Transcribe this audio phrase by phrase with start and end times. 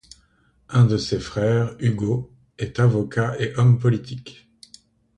[0.69, 4.49] Un de ses frères, Hugo, est avocat et homme politique.